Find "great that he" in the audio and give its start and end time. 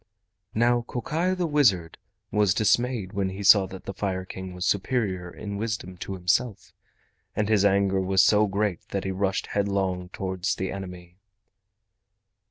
8.47-9.11